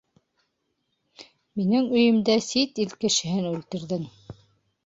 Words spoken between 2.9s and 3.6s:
кешеһен